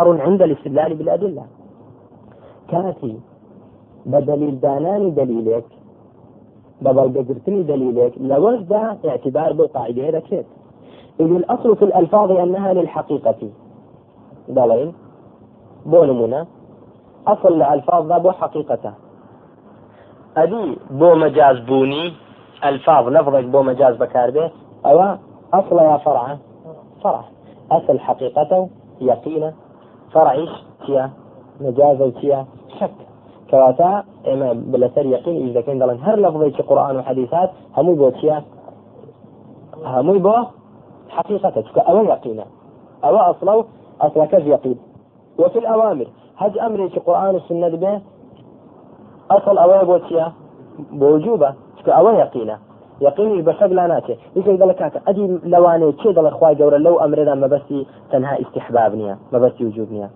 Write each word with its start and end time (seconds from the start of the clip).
عند 0.00 0.42
الاستدلال 0.42 0.94
بالأدلة. 0.94 1.44
كاتي 2.68 3.20
بدليل 4.06 4.60
داناني 4.60 5.10
دليلك 5.10 5.64
ببلغتني 6.82 7.62
دليلك 7.62 8.12
لوجد 8.20 8.72
اعتبار 9.04 9.52
بالقاعدة 9.52 10.08
هذا 10.08 10.18
كيف؟ 10.18 10.46
إذ 11.20 11.26
الأصل 11.26 11.76
في 11.76 11.84
الألفاظ 11.84 12.30
أنها 12.30 12.72
للحقيقة. 12.72 13.50
دليل؟ 14.48 14.92
بو 15.86 16.04
أصل 17.26 17.48
الألفاظ 17.48 18.06
ذا 18.06 18.18
بو 18.18 18.30
حقيقته 18.30 18.92
أدي 20.36 20.78
بو 20.90 21.14
مجاز 21.14 21.58
بوني. 21.58 22.12
ألفاظ 22.64 23.08
لفظك 23.08 23.44
بو 23.44 23.62
مجاز 23.62 23.96
بكار 23.96 24.30
به. 24.30 24.50
أو 24.86 25.16
أصل 25.52 25.78
يا 25.78 25.96
فرع 25.96 26.38
فرع. 27.02 27.24
أصل 27.70 27.98
حقيقته 27.98 28.68
يقينة 29.00 29.54
فرعيش 30.12 30.50
تيا 30.86 31.10
مجاز 31.60 32.12
تيا 32.12 32.46
شك. 32.80 32.90
كواتا 33.50 34.04
إما 34.28 34.52
بلسر 34.52 35.06
يقين 35.06 35.48
إذا 35.48 35.60
كان 35.60 35.78
دلن 35.78 35.98
هر 36.02 36.16
لفظي 36.16 36.50
قرآن 36.50 36.96
وحديثات 36.96 37.50
همو 37.76 37.94
بو 37.94 38.10
تيا 38.10 38.44
همو 39.84 40.18
بو 40.18 40.34
حقيقة 41.08 41.64
أو 41.76 42.04
يقينة 42.04 42.44
أو 43.04 43.16
أصله 43.16 43.64
أصل 44.00 44.26
كذ 44.26 44.46
يقين. 44.46 44.78
وفي 45.38 45.58
الأوامر. 45.58 46.06
هج 46.36 46.58
أمري 46.58 46.88
في 46.88 47.00
قرآن 47.00 47.34
والسنة 47.34 47.68
به 47.68 48.00
أصل 49.30 49.58
أوي 49.58 49.84
بوتيا 49.84 50.32
بوجوبة. 50.90 51.54
أو 51.88 52.08
بشق 53.42 53.66
لا 53.66 53.86
ناتي 53.86 54.16
يقول 54.36 54.54
يقول 54.54 54.68
لك 54.68 55.02
أدي 55.08 55.38
لواني 55.44 55.92
كي 55.92 56.12
دل 56.12 56.26
إخوة 56.26 56.52
جورا 56.52 56.78
لو 56.78 57.00
أمر 57.00 57.34
ما 57.34 57.46
بس 57.46 57.72
ما 59.32 59.38
بس 59.38 59.60
وجوب 59.60 59.92
نيا 59.92 60.10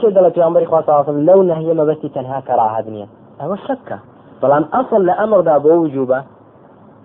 كي 0.00 0.10
دل 0.10 0.30
في 0.30 0.44
أمر 0.44 0.62
إخوة 0.62 0.80
صلى 0.80 0.88
الله 0.88 0.98
عليه 0.98 1.12
وسلم 1.12 1.26
لو 1.26 1.42
نهي 1.42 1.74
ما 1.74 1.84
بس 1.84 2.00
تنها 2.14 2.40
كراهة 2.40 2.90
نيا 2.90 3.08
أو 3.42 3.56
شكة 3.56 3.98
طبعا 4.42 4.64
أصل 4.72 5.06
لأمر 5.06 5.40
دا 5.40 5.58
بوجوبة 5.58 6.24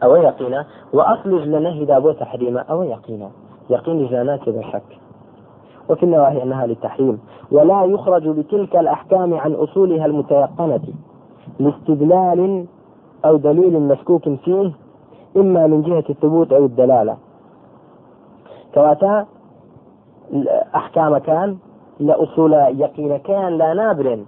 أو 0.04 0.16
يقينة 0.16 0.66
وأصل 0.94 1.48
لنهي 1.52 1.86
دا 1.86 2.00
بو 2.00 2.12
تحريمة 2.12 2.62
أو 2.62 2.84
يقينة 2.84 3.32
يقين 3.70 4.08
جانات 4.08 4.50
بشك 4.50 4.98
وفي 5.90 6.04
النواهي 6.04 6.44
أنها 6.44 6.66
للتحريم. 6.66 7.20
ولا 7.52 7.84
يخرج 7.84 8.28
بتلك 8.28 8.76
الأحكام 8.76 9.34
عن 9.34 9.54
أصولها 9.54 10.06
المتيقنة 10.06 10.80
لاستدلال 11.60 12.66
أو 13.26 13.38
دليل 13.38 13.80
مشكوك 13.80 14.30
فيه 14.30 14.72
إما 15.36 15.68
من 15.68 15.82
جهة 15.82 16.04
الثبوت 16.10 16.54
أو 16.54 16.66
الدلالة. 16.66 17.18
كواتا 18.74 19.26
أحكام 20.76 21.18
كان 21.18 21.58
لأصول 22.00 22.54
يقين 22.54 23.18
كان 23.18 23.58
لا 23.58 23.74
نابر 23.74 24.26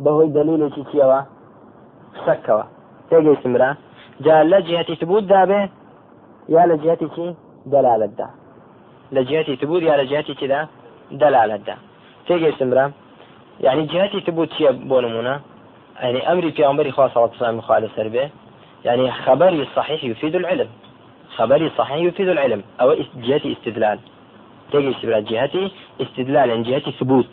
بهو 0.00 0.24
دليل 0.24 0.70
تيتيوا 0.70 1.20
سكوا 2.26 2.62
تيجي 3.10 3.36
سمرا. 3.42 3.76
جاء 4.20 4.42
لجهة 4.44 4.94
ثبوت 4.94 5.22
دابه 5.22 5.68
يا 6.48 6.66
لجهة 6.66 7.34
دلالة 7.66 8.06
دا. 8.06 8.26
لجهة 9.12 9.54
ثبوت 9.54 9.82
يا 9.82 9.96
لجهة 9.96 10.34
كذا 10.34 10.68
دلالة 11.12 11.56
دا. 11.56 11.76
تيجي 12.26 12.52
سمرا. 12.52 12.92
يعني 13.60 13.82
جهتي 13.86 14.20
ثبوت 14.20 14.48
هي 14.58 14.72
بونمونا. 14.72 15.40
يعني 16.00 16.32
أمري 16.32 16.52
في 16.52 16.66
أمري 16.66 16.90
خاصة 16.92 17.20
عليه 17.20 17.36
وسلم 17.36 17.60
سربه 17.96 18.30
يعني 18.84 19.12
خبري 19.12 19.62
الصحيح 19.62 20.04
يفيد 20.04 20.34
العلم. 20.34 20.68
خبري 21.36 21.66
الصحيح 21.66 21.96
يفيد 21.96 22.28
العلم. 22.28 22.62
أو 22.80 22.96
جهتي 23.16 23.52
استدلال. 23.52 23.98
تجي 24.72 24.90
استدلال 24.90 25.24
جهتي 25.24 25.70
استدلال 26.00 26.50
عن 26.50 26.62
جهتي 26.62 26.92
ثبوت. 26.92 27.30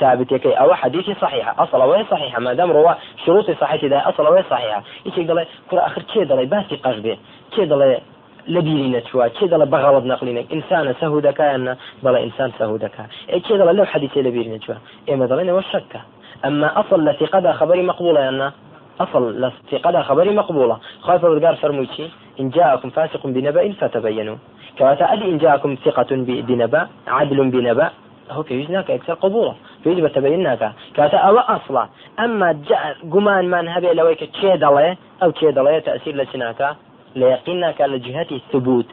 ثابت 0.00 0.32
يكي. 0.32 0.52
أو 0.52 0.74
حديثي 0.74 1.14
صحيحة 1.14 1.62
أصلا 1.62 1.84
وين 1.84 2.04
صحيحة. 2.10 2.40
ما 2.40 2.54
دام 2.54 2.70
روا 2.70 2.92
شروطي 3.26 3.54
صحيحة 3.54 3.86
ده 3.86 4.08
أصلا 4.08 4.28
وين 4.28 4.44
صحيحة. 4.50 4.82
يقول 5.06 5.46
كل 5.70 5.78
آخر 5.78 6.02
كي 6.02 6.24
دلي 6.24 6.46
باسي 6.46 6.76
قصبه 6.76 7.16
كي 7.56 7.64
دلي 7.64 8.00
لبيري 8.48 8.88
نتوا 8.90 9.28
كي 9.28 9.46
دلي 9.46 9.66
بغلط 9.66 10.04
نقلينك 10.04 10.52
إنسان 10.52 10.94
سهودك 11.00 11.40
أن 11.40 11.76
بلا 12.02 12.24
إنسان 12.24 12.52
سهودك 12.58 12.92
إيه 13.28 13.42
كي 13.42 13.58
دلي 13.58 13.72
لو 13.72 13.84
حديثي 13.84 14.22
لبيري 14.22 14.56
نتوا 14.56 14.74
إيه 15.08 15.16
ما 15.16 15.26
دلي 15.26 15.52
وشكه 15.52 16.00
أما 16.44 16.80
أصل 16.80 17.04
لثقة 17.04 17.52
خبري 17.52 17.82
مقبولة 17.82 18.28
أن 18.28 18.52
أصل 19.00 19.40
لثقة 19.40 20.02
خبري 20.02 20.30
مقبولة. 20.30 20.78
خايف 21.00 21.24
الرجال 21.24 21.56
فرموتي 21.56 22.10
إن 22.40 22.50
جاءكم 22.50 22.90
فاسق 22.90 23.26
بنبأ 23.26 23.72
فتبينوا. 23.72 24.36
كواتا 24.78 25.12
أدي 25.12 25.24
إن 25.24 25.38
جاءكم 25.38 25.74
ثقة 25.84 26.06
بنبأ 26.10 26.88
عدل 27.06 27.50
بنبأ. 27.50 27.90
هو 28.30 28.42
في 28.42 28.60
وجناك 28.60 28.90
أكثر 28.90 29.14
قبولا 29.14 29.54
في 29.84 29.90
وجب 29.90 30.08
تبيناك. 30.08 30.72
كاتا 30.94 31.16
أو 31.16 31.38
أصلا 31.38 31.88
أما 32.18 32.52
جاء 32.68 32.96
قمان 33.12 33.50
من 33.50 33.68
هبي 33.68 33.92
لويك 33.92 34.24
تشيد 34.24 34.64
الله 34.64 34.96
أو 35.22 35.30
تشيد 35.30 35.58
الله 35.58 35.78
تأثير 35.78 36.16
لسناك 36.16 36.76
ليقينك 37.16 37.80
لجهة 37.80 38.26
الثبوت. 38.32 38.86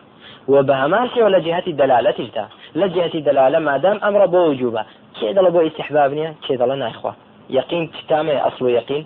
وبهماشي 0.48 1.24
ولا 1.24 1.40
جهة 1.40 1.64
الدلالة 1.68 2.12
تجتا 2.12 2.48
لجهة 2.76 3.12
الدلالة 3.16 3.60
ما 3.60 3.78
دام 3.78 4.00
أمر 4.04 4.26
بوجوبة. 4.26 4.86
تشيد 5.16 5.38
الله 5.38 5.50
بو 5.50 5.68
استحبابني 5.68 6.34
تشيد 6.42 6.62
الله 6.62 6.76
ناخوة 6.76 7.16
يقين 7.50 7.92
تتامى 7.92 8.38
أصل 8.38 8.70
يقين 8.70 9.06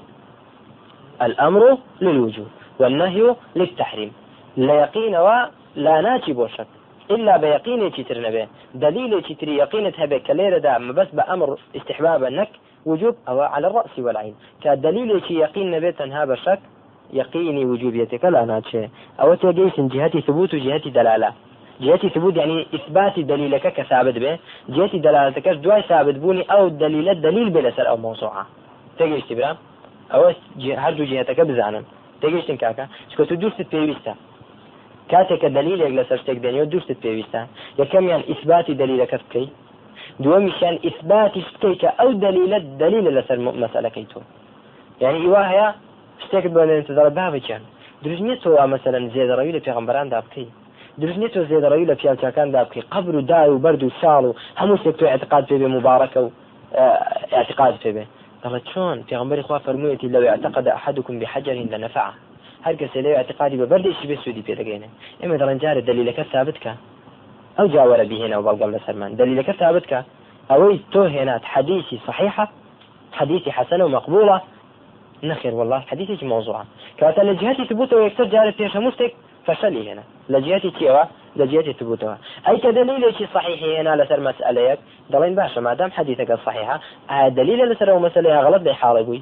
الأمر 1.26 1.78
للوجوب 2.02 2.48
والنهي 2.80 3.36
للتحريم. 3.56 4.12
لا 4.58 4.74
يقين 4.74 5.16
ولا 5.16 6.02
ناتي 6.02 6.34
بوشك 6.34 6.68
إلا 7.12 7.38
بيقين 7.38 7.92
تتر 7.92 8.22
نبي. 8.22 8.48
دليل 8.76 9.22
تتر 9.22 9.48
يقين 9.48 9.92
هبه 9.98 10.18
كليرة 10.18 10.58
دا 10.58 10.92
بس 10.92 11.08
بأمر 11.14 11.58
استحباب 11.76 12.24
أنك 12.24 12.50
وجوب 12.86 13.16
أو 13.28 13.42
على 13.42 13.68
الرأس 13.68 14.00
والعين. 14.00 14.36
كدليل 14.64 15.22
يقين 15.30 15.72
نبي 15.72 15.92
تنها 15.92 16.26
بشك 16.26 16.60
يقيني 17.14 17.66
وجوبيتك 17.66 18.26
لا 18.26 18.46
ناتشي 18.46 18.90
أو 19.22 19.34
تجيس 19.34 19.80
جهتي 19.80 20.22
ثبوت 20.22 20.54
وجهتي 20.54 20.90
دلالة. 20.90 21.34
جهتي 21.82 22.10
ثبوت 22.10 22.36
يعني 22.36 22.68
إثبات 22.76 23.20
دليلك 23.20 23.74
كثابت 23.74 24.18
به. 24.18 24.40
جهتي 24.70 25.00
دلالتك 25.00 25.48
دواي 25.48 25.82
ثابت 25.82 26.16
بوني 26.16 26.42
أو 26.52 26.68
دليل 26.68 27.10
الدليل 27.10 27.50
بلا 27.50 27.72
سر 27.72 27.90
أو 27.90 27.98
موضوعة 27.98 28.46
تجيش 30.14 30.36
تبرا 30.56 30.76
أو 30.76 30.82
هردو 30.84 31.04
جهتك 31.04 31.40
بزانا 31.40 31.84
تجيش 32.22 32.46
تنكاكا 32.46 32.88
شكو 33.12 33.24
تدوست 33.24 33.62
بيويستا 33.72 34.16
كاتك 35.10 35.46
دليل 35.46 35.82
يقل 35.82 36.06
سرتك 36.10 36.38
دنيا 36.38 36.62
ودوست 36.62 36.92
بيويستا 37.04 37.48
يكم 37.80 38.08
يعني 38.10 38.24
إثبات 38.32 38.72
دليلك 38.72 39.16
بكي 39.16 39.50
دومشان 40.20 40.80
إثبات 40.86 41.34
شتيك 41.40 41.86
أو 41.86 42.12
دليل 42.12 42.54
الدليل 42.54 43.06
لسر 43.16 43.40
مسألة 43.40 43.90
كيتو 43.90 44.22
يعني 45.02 45.18
إيواها 45.18 45.76
شتێک 46.24 46.46
بۆ 46.48 46.58
انتظار 46.58 47.10
بابکیان 47.10 47.62
دروست 48.04 48.22
نیە 48.28 48.38
تۆ 48.44 48.50
مثلا 48.76 49.00
زێدەڕەوی 49.16 49.56
لە 49.58 49.62
پێغمبەراندا 49.66 50.20
بکەی. 50.26 50.48
دروست 51.02 51.20
نیە 51.22 51.30
تۆ 51.34 51.40
زێدەڕەوی 51.50 51.90
لە 51.92 51.96
پیاچەکاندا 52.02 52.62
بکەی. 52.68 52.84
قبر 52.94 53.16
و 53.16 53.22
دار 53.22 53.50
و 53.50 53.60
بەرد 53.64 53.84
و 53.84 53.90
ساڵ 54.02 54.24
و 54.30 54.36
هەموو 54.60 54.80
شتێک 54.82 54.96
تۆ 55.00 55.04
اعتقاد 55.04 55.44
پێ 55.50 55.56
بێ 55.62 55.68
مبارەکە 55.78 56.20
و 56.26 56.30
اعتقاد 57.38 57.76
پێ 57.84 57.92
دەڵێ 58.44 58.60
چۆن 58.72 58.98
پێغمبەری 59.10 59.44
خوا 59.48 59.60
فەرموویەتی 59.66 60.12
لەوێ 60.14 60.30
اعتقد 60.34 60.68
أحدكم 60.68 61.20
بحجر 61.20 61.54
لنفعه. 61.54 62.14
هەر 62.66 62.76
کەسێ 62.82 63.00
لەوێ 63.06 63.18
اعتقادی 63.18 63.58
بە 63.62 63.66
بەردێکی 63.72 64.06
بێ 64.10 64.18
سوودی 64.24 64.44
پێ 64.48 64.54
دەگەینێ 64.60 64.90
ئێمە 65.22 65.36
دەڵێن 65.42 65.60
جارە 65.64 65.82
دلیلەکە 65.90 66.24
ثابت 66.34 66.58
کە 66.64 66.74
ئەو 67.58 67.68
جاوەرە 67.74 68.06
بهێنە 68.12 68.36
و 68.38 68.44
بەڵگەڵ 68.48 68.70
لەسەرمان 68.76 69.12
دلیلەکە 69.22 69.54
ثابت 69.62 69.86
کە 69.92 70.00
ئەوەی 70.52 70.78
تۆ 70.94 71.04
هێنات 71.16 71.44
حديثي 71.54 71.98
صحيحة 72.08 72.46
حديثي 73.20 73.52
حسنة 73.58 73.86
ومقبولة 73.86 74.42
نخير 75.24 75.54
والله 75.60 75.80
حديثك 75.80 76.24
موضوعة. 76.24 76.66
كانت 76.98 77.20
لجهتي 77.20 77.66
ثبوته 77.70 77.96
ويكتر 77.98 78.26
جارة 78.26 78.52
فيها 78.52 78.80
فشلي 79.46 79.92
هنا. 79.92 80.04
لجهتي 80.30 80.72
تيوا 80.72 81.04
لجهتي 81.36 81.74
ثبوتها 81.74 82.18
أي 82.48 82.58
كدليل 82.58 83.16
شيء 83.16 83.28
صحيح 83.34 83.80
هنا 83.80 84.04
لسر 84.04 84.20
مسألة 84.20 84.78
دلين 85.10 85.36
باشا 85.36 85.60
ما 85.60 85.74
دام 85.74 85.92
حديثك 85.92 86.40
صحيحة 86.46 86.80
آه 87.10 87.28
دليل 87.28 87.70
لسر 87.70 88.00
مسألة 88.00 88.40
غلط 88.40 88.62
لي 88.62 88.74
حالي 88.74 89.04
بوي. 89.04 89.22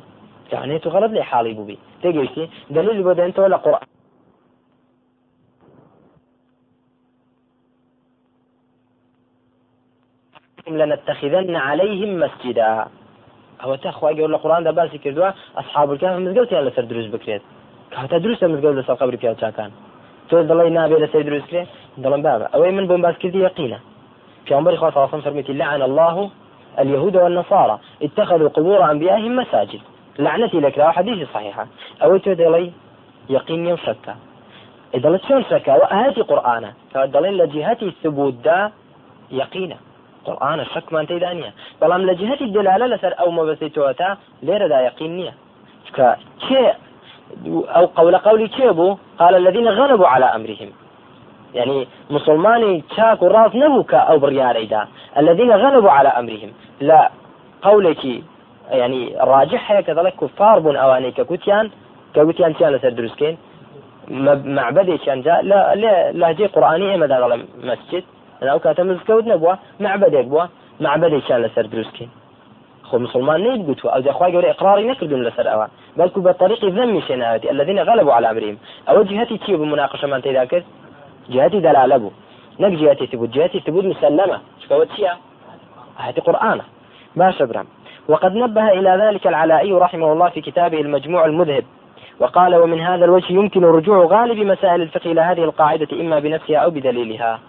يعني 0.52 0.80
تو 0.80 0.90
غلط 0.90 1.12
لي 1.12 1.24
حالي 1.24 1.54
بوي 1.54 1.78
تيجي 2.02 2.50
دليل 2.70 3.04
بدا 3.04 3.26
انت 3.26 3.40
ولا 3.40 3.58
قرآن 3.58 3.88
لنتخذن 10.68 11.56
عليهم 11.56 12.20
مسجدا. 12.20 12.88
ئەوە 13.62 13.78
تا 13.78 13.92
خخوای 13.92 14.16
گەور 14.16 14.32
لە 14.36 14.40
قڕاندا 14.44 14.72
باسی 14.78 14.98
کردووە 14.98 15.30
ئەسحابکان 15.58 16.14
مزگەوتیان 16.26 16.64
لەسەر 16.68 16.86
دروست 16.92 17.10
بکرێت 17.16 17.42
کاتە 17.94 18.18
دروستە 18.24 18.46
مزگەوت 18.52 18.76
لەسەر 18.80 18.96
قبری 19.02 19.18
پیاچکان 19.18 19.72
تۆ 20.32 20.38
دڵی 20.50 20.72
نابێت 20.78 21.00
لەسەر 21.04 21.22
دروستکرێ 21.28 21.64
دڵم 22.04 22.22
بابە 22.28 22.46
ئەوەی 22.54 22.72
من 22.78 22.86
بۆم 22.90 23.02
باسکردی 23.06 23.40
یقینە 23.50 23.80
پیامبری 24.46 24.78
خوا 24.78 24.90
الله 24.90 25.22
فرميتي 25.28 25.54
لعن 25.54 25.82
الله 25.82 26.16
اليهود 26.82 27.16
والنصارى. 27.16 27.76
اتخذوا 28.06 28.50
قبور 28.50 28.92
أنبيائهم 28.92 29.36
مساجد. 29.36 29.82
لعنتي 30.20 30.60
لك 30.60 30.78
لا 30.78 30.92
حديث 30.92 31.28
صحيحة 31.34 31.68
أو 32.04 32.18
تدلي 32.18 32.72
يقين 33.30 33.66
يوم 33.68 33.78
شكا 33.78 34.16
إذا 34.96 35.18
شلون 35.28 35.44
شكا 35.44 35.74
وآياتي 35.76 36.22
قرآنا 36.22 36.74
فدلين 36.94 37.34
لجهتي 37.34 37.86
الثبوت 37.86 38.34
دا 38.34 38.72
يقينا 39.32 39.78
قورآانە 40.26 40.64
شەکمان 40.74 41.06
تێدا 41.10 41.32
نییە 41.38 41.52
بەڵام 41.82 42.02
لە 42.10 42.14
جهتی 42.22 42.46
دلالە 42.56 42.86
لەسەر 42.94 43.14
ئەو 43.20 43.30
مەبەستیتەوە 43.38 43.92
تا 44.00 44.10
لێرەدا 44.46 44.80
یقین 44.90 45.12
نییە 45.20 45.34
کە 45.96 46.08
کێ 46.46 46.66
أو 47.48 47.86
قول 47.86 48.18
قولي 48.18 48.48
كيبو؟ 48.48 48.98
قال 49.20 49.36
الذين 49.36 49.68
غلبوا 49.68 50.08
على 50.08 50.26
أمرهم. 50.26 50.70
يعني 51.54 51.88
مسلماني 52.10 52.84
تشاك 52.90 53.22
وراس 53.22 53.56
نبوك 53.56 53.94
أو 53.94 54.20
برياريدا 54.20 54.88
الذين 55.18 55.52
غلبوا 55.52 55.92
على 55.92 56.10
أمرهم. 56.10 56.52
لا 56.82 57.10
قولك 57.62 58.06
يعني 58.70 59.16
راجح 59.20 59.72
هي 59.72 59.84
كذلك 59.84 60.14
كفار 60.16 60.60
بن 60.60 60.76
أواني. 60.76 61.12
كوتيان 61.12 61.70
كوتيان 62.16 62.56
تيان 62.56 62.74
لسر 62.74 62.90
دروسكين. 62.90 63.38
معبدي 64.46 64.98
كان 64.98 65.22
جاء. 65.22 65.44
لا 65.44 65.76
لا 65.76 66.12
لهجة 66.12 66.48
قرآنية 66.48 66.98
مدى 66.98 67.16
مسجد 67.64 68.04
أنا 68.44 68.58
كاتم 68.58 68.88
مزكوت 68.88 69.28
نبوة. 69.28 69.58
معبدي 69.80 70.22
بوا 70.22 70.44
معبدي 70.80 71.22
كان 71.22 71.42
لسر 71.42 71.66
دروسكين. 71.66 72.10
خو 72.84 72.98
مسلمان 72.98 73.42
نيد 73.42 73.68
قلت 73.68 73.86
أو 73.86 74.00
ذا 74.00 74.12
أخوي 74.12 74.52
إقراري 74.52 74.88
نكردون 74.88 75.24
لسر 75.24 75.54
أوا 75.54 75.66
بل 75.98 76.08
بطريق 76.16 76.66
ذم 76.66 77.02
شناوتي 77.02 77.52
الذين 77.52 77.80
غلبوا 77.80 78.14
على 78.14 78.32
أمرهم. 78.32 78.58
أو 78.90 79.04
جهتي 79.04 79.38
تيو 79.38 79.58
بمناقشة 79.58 80.08
من 80.08 80.22
تيداكس 80.22 80.64
جهتي 81.30 81.60
دلالة 81.60 81.98
بو. 81.98 82.12
نك 82.60 82.72
جهتي 82.72 83.06
ثبوت. 83.06 83.30
جهتي 83.30 83.60
ثبوت 83.60 83.86
مسلمة. 83.86 84.40
شكوت 84.64 84.92
شيا 84.96 85.18
هاتي 85.98 86.22
قرآن. 86.22 86.62
ما 87.16 87.32
شبرا 87.32 87.66
وقد 88.08 88.36
نبه 88.36 88.68
إلى 88.68 88.90
ذلك 89.06 89.28
العلائي 89.28 89.74
رحمه 89.74 90.14
الله 90.14 90.30
في 90.30 90.42
كتابه 90.42 90.82
المجموع 90.82 91.26
المذهب. 91.26 91.64
وقال 92.20 92.56
ومن 92.56 92.82
هذا 92.82 93.06
الوجه 93.06 93.34
يمكن 93.34 93.66
رجوع 93.66 94.06
غالب 94.06 94.38
مسائل 94.38 94.82
الفقه 94.82 95.12
إلى 95.12 95.22
هذه 95.22 95.44
القاعدة 95.44 96.02
إما 96.02 96.20
بنفسها 96.20 96.58
أو 96.58 96.70
بدليلها. 96.70 97.40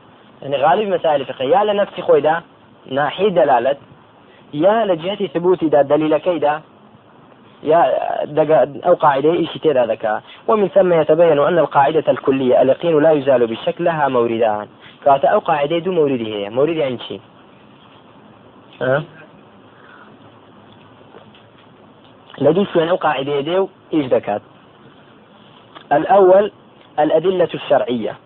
يعني 0.42 0.56
غالب 0.56 0.88
مسائل 0.88 1.20
الفقه. 1.20 1.44
يا 1.44 1.64
لنفسي 1.64 2.02
خويدا 2.02 2.40
ناحي 2.86 3.30
دلالة. 3.30 3.76
يا 4.54 4.84
لجهة 4.84 5.26
ثبوت 5.26 5.64
دا 5.64 5.82
دليل 5.82 6.18
كيدا؟ 6.18 6.60
أو 7.64 8.94
قاعدة 8.94 9.32
إيش 9.32 9.58
تيرا 9.62 9.86
ذكاء 9.86 10.22
ومن 10.48 10.68
ثم 10.68 10.92
يتبين 10.92 11.38
أن 11.38 11.58
القاعدة 11.58 12.04
الكلية 12.08 12.62
اليقين 12.62 13.02
لا 13.02 13.10
يزال 13.10 13.46
بالشك 13.46 13.80
لها 13.80 14.08
موردان. 14.08 14.66
كاتا 15.04 15.28
أو 15.28 15.38
قاعدة 15.38 15.78
دو 15.78 15.92
مورده 15.92 16.26
هي. 16.26 16.50
مورد 16.50 16.78
عن 16.78 16.98
شيء 16.98 17.20
أه؟ 18.82 19.02
لدي 22.38 22.66
شوين 22.72 22.88
أو 22.88 22.96
قاعدة 22.96 23.40
ديو 23.40 23.68
إيش 23.94 24.06
ذكات 24.06 24.42
الأول 25.92 26.52
الأدلة 26.98 27.48
الشرعية. 27.54 28.16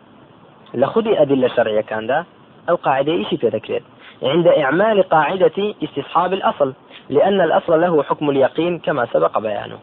لخذي 0.74 1.22
أدلة 1.22 1.48
شرعية 1.48 1.80
كان 1.80 2.06
ده 2.06 2.24
أو 2.70 2.74
قاعدة 2.74 3.12
إيش 3.12 3.30
تذكرت 3.30 3.82
عند 4.22 4.46
إعمال 4.46 5.02
قاعدة 5.02 5.74
استصحاب 5.82 6.32
الأصل 6.32 6.74
لأن 7.10 7.40
الأصل 7.40 7.80
له 7.80 8.02
حكم 8.02 8.30
اليقين 8.30 8.78
كما 8.78 9.06
سبق 9.12 9.38
بيانه. 9.38 9.78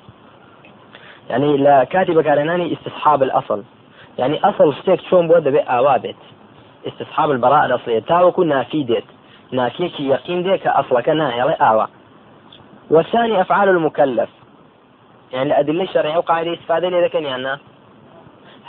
يعني 1.30 1.58
لا 1.58 1.84
كاتب 1.84 2.22
كارناني 2.22 2.74
استصحاب 2.74 3.24
الأصل. 3.24 3.64
يعني 4.18 4.40
أصل 4.40 4.76
ستيك 4.76 5.02
شون 5.02 5.28
بود 5.28 5.48
بي 5.48 5.60
آوابت. 5.60 6.16
استصحاب 6.88 7.32
البراءة 7.32 7.66
الأصلية. 7.66 8.00
تاوكو 8.00 8.44
نافي 8.44 8.84
ديت 8.84 9.04
نافيك 9.52 10.00
يقين 10.00 10.44
ديك 10.44 10.68
أصلك 10.68 11.10
ناهي 11.10 11.42
آوا 11.42 11.86
والثاني 12.90 13.42
أفعال 13.42 13.70
المكلف. 13.70 14.30
يعني 15.34 15.48
الأدلة 15.48 15.84
الشرعية 15.84 16.18
وقاعدة 16.18 16.54
استفادة 16.54 16.90
لذلك 16.90 17.16
يعني 17.16 17.60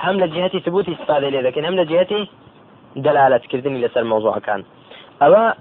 هم 0.05 0.21
لجهتي 0.21 0.61
ثبوت 0.61 0.89
استفادة 0.89 1.29
لذلك 1.29 1.59
هم 1.59 1.75
لجهتي 1.75 2.29
دلالة. 2.97 3.39
كردني 3.39 3.87
لسر 3.87 4.01
الموضوع 4.01 4.39
كان. 4.39 4.65
أو 5.23 5.53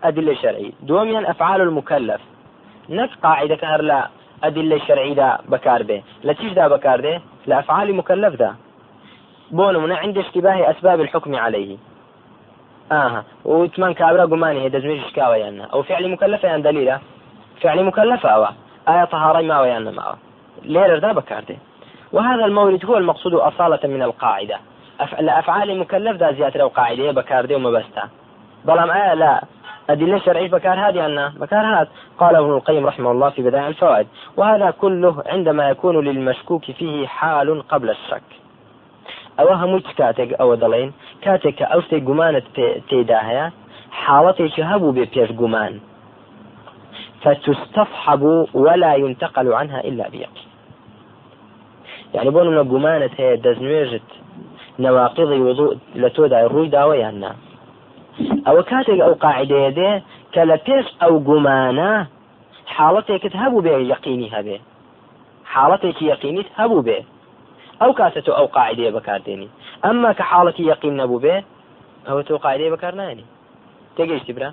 دوميا 0.81 1.31
أفعال 1.31 1.61
المكلف. 1.61 2.21
نك 2.89 3.09
قاعدة 3.23 3.55
كهر 3.55 3.81
لا 3.81 4.07
أدلة 4.43 4.79
شرعية 4.87 5.13
دا 5.13 5.37
بكار 5.47 5.83
به 5.83 6.03
لا 6.23 6.33
تيش 6.33 6.53
دا 6.53 6.67
بكار 6.67 6.99
ده 6.99 7.21
لأفعال 7.47 7.95
مكلف 7.95 8.35
دا. 8.35 8.55
بون 9.51 9.77
من 9.77 9.91
عند 9.91 10.17
اشتباه 10.17 10.71
أسباب 10.71 11.01
الحكم 11.01 11.35
عليه. 11.35 11.77
آها. 12.91 13.23
وثمان 13.45 13.93
كابرا 13.93 14.25
قماني 14.25 14.61
هي 14.61 14.69
دزميش 14.69 15.03
شكاوة 15.11 15.35
يعني 15.35 15.73
أو 15.73 15.83
فعل 15.83 16.11
مكلفة 16.11 16.47
يعني 16.47 16.61
دليلة 16.61 16.99
فعل 17.61 17.83
مكلفة 17.83 18.29
أو 18.29 18.45
آية 18.89 19.05
طهارة 19.05 19.41
ما 19.41 19.61
ويانا 19.61 19.91
ما 19.91 20.15
ليرر 20.63 20.99
دا 20.99 21.13
بكار 21.13 21.43
ده 21.49 21.55
وهذا 22.11 22.45
المورد 22.45 22.85
هو 22.85 22.97
المقصود 22.97 23.33
أصالة 23.33 23.87
من 23.87 24.01
القاعدة. 24.01 24.59
الأفعال 25.19 25.79
مكلف 25.79 26.17
دا 26.17 26.31
زيادة 26.31 26.59
لو 26.59 26.67
قاعدة 26.67 27.11
بكار 27.11 27.45
ده 27.45 27.55
ومبستا 27.55 28.09
بلام 28.65 28.91
آية 28.91 29.13
لا. 29.13 29.43
أدلة 29.89 30.19
شرعية 30.19 30.49
بكار 30.49 30.89
هذه 30.89 31.05
أن 31.05 31.33
بكار 31.39 31.65
هذا. 31.65 31.87
قال 32.19 32.35
ابن 32.35 32.49
القيم 32.49 32.85
رحمه 32.85 33.11
الله 33.11 33.29
في 33.29 33.41
بدائع 33.41 33.67
الفوائد 33.67 34.07
وهذا 34.37 34.71
كله 34.71 35.23
عندما 35.25 35.69
يكون 35.69 36.05
للمشكوك 36.05 36.71
فيه 36.71 37.07
حال 37.07 37.67
قبل 37.67 37.89
الشك. 37.89 38.23
أو 39.39 39.53
هموت 39.53 39.87
كاتك 39.97 40.33
أو 40.33 40.55
دلين 40.55 40.93
كاتك 41.21 41.61
أو 41.61 41.81
سي 41.81 41.99
قمانة 41.99 42.43
تيداهيا 42.89 43.51
حالتك 43.91 44.59
هبو 44.59 44.91
ببيش 44.91 45.31
قمان. 45.31 45.79
فتصتصحب 47.21 48.47
ولا 48.53 48.95
ينتقل 48.95 49.53
عنها 49.53 49.79
إلا 49.79 50.09
بيقين. 50.09 50.47
يعني 52.13 52.29
بون 52.29 52.69
قمانة 52.69 53.09
هي 53.17 53.35
دزنويجت 53.35 54.09
نواقضي 54.79 55.39
وضوء 55.39 55.77
لتودا 55.95 56.45
الروي 56.45 56.67
داويا 56.67 57.33
ئەوە 58.47 58.63
کاتێک 58.71 58.99
ئەو 59.05 59.13
قاعدەیە 59.23 59.71
دێ 59.79 59.91
کە 60.33 60.41
لە 60.49 60.57
پێش 60.65 60.85
ئەو 61.01 61.13
گومانە 61.27 61.91
حاڵەتێکت 62.75 63.33
هەبوو 63.41 63.63
بێ 63.65 63.73
یقینی 63.93 64.29
هەبێ. 64.35 64.57
حاڵەتێکی 65.53 66.09
یقینیت 66.13 66.49
هەبوو 66.59 66.85
بێ. 66.87 66.99
ئەو 67.81 67.91
کاتە 67.99 68.21
تۆ 68.25 68.31
ئەو 68.37 68.47
قاعدەیە 68.55 68.91
بەکاردێنی. 68.97 69.49
ئەمما 69.83 70.11
کە 70.17 70.23
حاڵەتی 70.31 70.63
یقین 70.73 70.93
نەبوو 71.01 71.23
بێ 71.23 71.35
ئەوە 72.07 72.21
تۆ 72.27 72.33
قاعدەیە 72.45 72.73
بەکار 72.73 72.93
نانی 73.01 73.25
تێگەیشتی 73.95 74.33
برا. 74.37 74.49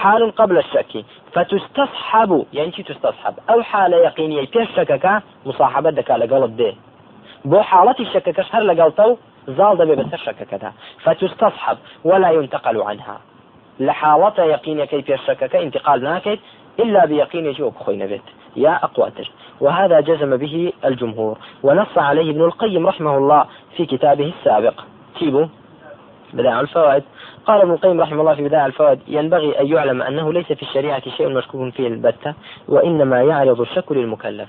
حال 0.00 0.30
قبل 0.30 0.56
الشك. 0.56 0.92
فتصحب 1.34 2.46
يعني 2.52 2.72
شي 2.72 2.82
تستصحب؟ 2.82 3.34
او 3.50 3.62
حالة 3.62 3.96
يقينية 3.96 4.48
بيش 4.54 4.68
شكك 4.76 5.22
مصاحبة 5.46 5.90
دكا 5.90 6.12
لقلب 6.12 6.56
به 6.56 6.74
بو 7.44 7.60
حالتي 7.60 8.04
شككش 8.04 8.54
هر 8.54 8.62
لقلتو 8.62 9.16
زال 9.46 9.76
دەبێ 9.76 9.94
بەسەر 10.00 10.20
شەکەکەدا 10.26 10.70
فتستصحب 11.04 11.78
ولا 12.04 12.30
ينتقل 12.30 12.82
عنها. 12.82 13.20
لحالة 13.80 14.44
يقين 14.44 14.84
كي 14.84 15.00
بيشكك 15.00 15.56
انتقال 15.56 16.02
ناكد 16.02 16.38
إلا 16.80 17.06
بيقين 17.06 17.46
يجوب 17.46 17.74
خوي 17.74 17.96
نبت. 17.96 18.26
يا 18.56 18.84
أقواتر 18.84 19.30
وهذا 19.60 20.00
جزم 20.00 20.36
به 20.36 20.72
الجمهور. 20.84 21.38
ونص 21.62 21.98
عليه 21.98 22.30
ابن 22.30 22.44
القيم 22.44 22.86
رحمه 22.86 23.16
الله 23.16 23.46
في 23.76 23.86
كتابه 23.86 24.32
السابق. 24.38 24.80
تيبو. 25.18 25.46
بداع 26.32 26.60
الفوائد. 26.60 27.02
قال 27.46 27.60
ابن 27.60 27.70
القيم 27.70 28.00
رحمه 28.00 28.20
الله 28.20 28.34
في 28.34 28.44
بداع 28.44 28.66
الفوائد 28.66 28.98
ينبغي 29.08 29.60
أن 29.60 29.66
يعلم 29.66 30.02
أنه 30.02 30.32
ليس 30.32 30.46
في 30.52 30.62
الشريعة 30.62 31.02
شيء 31.16 31.28
مشكوك 31.28 31.74
فيه 31.74 31.86
البتة 31.86 32.34
وإنما 32.68 33.22
يعرض 33.22 33.60
الشك 33.60 33.92
للمكلف 33.92 34.48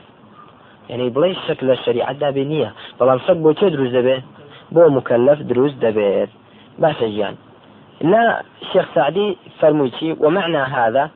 يعني 0.89 1.09
بلاي 1.09 1.31
الشكل 1.31 1.71
الشريعة 1.71 2.13
دا 2.13 2.29
بنية 2.29 2.73
طبعا 2.99 3.17
شك 3.17 3.37
بو 3.37 3.51
تدرس 3.51 4.23
بۆ 4.73 4.89
مكلف 4.89 5.39
دروس 5.41 5.71
دەبێت 5.81 6.29
باشە 6.81 7.07
ژیان 7.15 7.35
لا 8.01 8.41
شيخ 8.73 8.85
سعدي 8.95 9.37
فرمويتي 9.59 10.15
ومعنى 10.19 10.57
هذا 10.57 11.09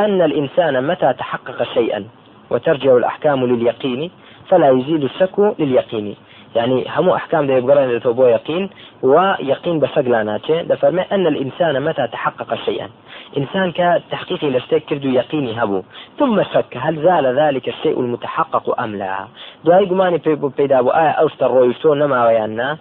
أن 0.00 0.22
الإنسان 0.22 0.86
متى 0.86 1.12
تحقق 1.12 1.62
شيئا 1.74 2.04
وترجع 2.50 2.96
الأحكام 2.96 3.46
لليقين 3.46 4.10
فلا 4.48 4.70
يزيد 4.70 5.04
الشك 5.04 5.54
لليقين. 5.58 6.16
يعني 6.54 6.86
هم 6.96 7.08
أحكام 7.08 7.46
ده 7.46 7.54
يبقرن 7.54 7.88
لتوبو 7.88 8.26
يقين 8.26 8.70
ويقين 9.02 9.80
بفقلاناته 9.80 10.62
ده 10.62 10.76
فرمي 10.76 11.02
أن 11.02 11.26
الإنسان 11.26 11.82
متى 11.82 12.06
تحقق 12.06 12.54
شيئا. 12.54 12.88
إنسان 13.36 13.72
كتحقيق 13.72 14.44
لشتك 14.44 14.84
كردو 14.84 15.08
يقيني 15.08 15.62
هبو. 15.62 15.82
ثم 16.18 16.42
شك 16.42 16.76
هل 16.76 17.02
زال 17.02 17.26
ذلك 17.38 17.68
الشيء 17.68 18.00
المتحقق 18.00 18.80
أم 18.80 18.96
لا؟ 18.96 19.26
دعي 19.64 19.84
قماني 19.86 20.18
بيدا 20.58 20.80
بو 20.80 20.88
آية 20.88 21.10
أوستر 21.10 21.50
رويشتون 21.50 21.98
نما 21.98 22.26
ويانا. 22.26 22.78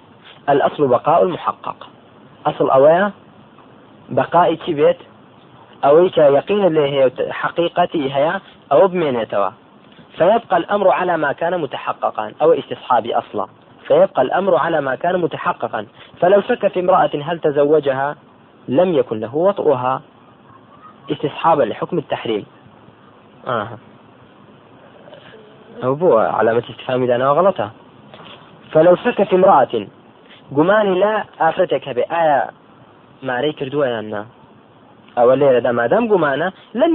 الأصل 0.51 0.87
بقاء 0.87 1.23
المحقق. 1.23 1.87
أصل 2.45 2.69
أويا؟ 2.69 3.11
بقاء 4.09 4.55
تبيت 4.55 4.97
أويك 5.85 6.17
يقين 6.17 6.65
اللي 6.65 6.81
هي 6.81 7.11
حقيقتي 7.31 8.13
هي؟ 8.13 8.41
أو 8.71 8.87
بمينتوا 8.87 9.49
فيبقى 10.17 10.57
الأمر 10.57 10.91
على 10.91 11.17
ما 11.17 11.31
كان 11.31 11.61
متحققا 11.61 12.33
أو 12.41 12.53
استصحابي 12.53 13.15
أصلا. 13.15 13.47
فيبقى 13.87 14.21
الأمر 14.21 14.55
على 14.55 14.81
ما 14.81 14.95
كان 14.95 15.21
متحققا. 15.21 15.85
فلو 16.21 16.41
شك 16.41 16.67
في 16.67 16.79
امرأة 16.79 17.09
هل 17.23 17.39
تزوجها؟ 17.39 18.15
لم 18.67 18.93
يكن 18.93 19.19
له 19.19 19.35
وطئها 19.35 20.01
استصحابا 21.11 21.63
لحكم 21.63 21.97
التحريم. 21.97 22.45
آه. 23.47 23.67
أو 25.83 25.95
بو 25.95 26.17
علامة 26.17 26.63
استفهام 26.69 27.03
إذا 27.03 27.15
أنا 27.15 27.29
غلطها 27.29 27.71
فلو 28.71 28.95
شك 28.95 29.23
في 29.23 29.35
امرأة 29.35 29.87
گومانی 30.55 30.95
لا 30.99 31.23
ئافرەتێک 31.41 31.83
هەبێ 31.89 32.03
ئایا 32.13 32.41
مارەی 33.27 33.53
کردووە 33.59 33.87
یان 33.93 34.07
نا؟ 34.13 34.21
ئەوە 35.17 35.33
لێرەدا 35.41 35.71
مادام 35.79 36.05
گومانە 36.11 36.47
لم 36.81 36.93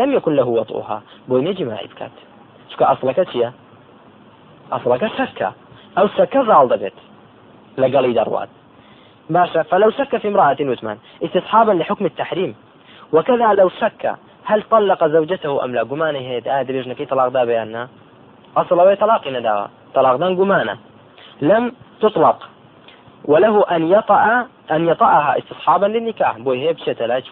لم 0.00 0.10
يكن 0.16 0.32
له 0.32 0.48
وطئها 0.58 0.98
بۆی 1.28 1.42
نێجی 1.46 1.64
مای 1.68 1.88
بکات. 1.92 2.14
چکە 2.70 2.84
ئەسڵەکە 2.90 3.24
چییە؟ 3.30 3.50
ئەسڵەکە 4.72 5.08
سەکە 5.18 5.50
ئەو 5.96 6.06
سەکە 6.16 6.40
زاڵ 6.48 6.64
دەبێت 6.72 6.98
لەگەڵی 7.82 8.16
دەڕوات. 8.18 8.50
باشا 9.34 9.62
فلو 9.62 9.90
شك 9.90 10.16
في 10.16 10.28
امرأة 10.28 10.60
وثمان 10.60 10.98
استصحابا 11.24 11.72
لحكم 11.72 12.04
التحريم 12.06 12.54
وكذا 13.12 13.48
لو 13.60 13.68
شك 13.80 14.02
هل 14.44 14.62
طلق 14.70 15.06
زوجته 15.06 15.64
أم 15.64 15.70
لا؟ 15.74 15.82
قمانة 15.82 16.18
هي 16.18 16.42
آدري 16.46 16.82
جنكي 16.82 17.04
طلاق 17.04 17.28
دا 17.28 17.44
بيانا 17.44 17.88
أصلا 18.56 18.94
طلاق 18.94 19.28
نداوة 19.28 19.68
طلاق 19.94 20.16
دان 20.16 20.36
قمانة 20.36 20.76
لم 21.40 21.72
تطلق. 22.00 22.53
وله 23.24 23.64
أن 23.70 23.92
يطأ 23.92 24.46
أن 24.70 24.88
يطأها 24.88 25.38
استصحابا 25.38 25.86
للنكاح. 25.86 26.38
بوي 26.38 26.68
هي 26.68 26.72
بشتى 26.72 27.06
لا 27.06 27.22